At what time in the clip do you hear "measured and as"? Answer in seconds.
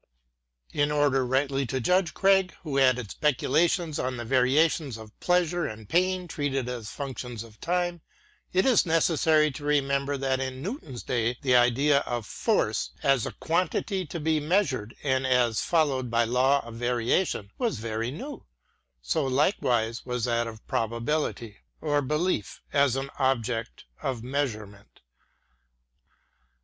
14.39-15.61